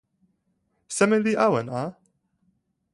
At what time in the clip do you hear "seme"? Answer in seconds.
0.95-1.17